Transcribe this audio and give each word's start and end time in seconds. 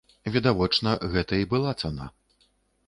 Відавочна, 0.35 0.95
гэта 1.13 1.33
і 1.43 1.49
была 1.53 1.77
цана. 1.85 2.05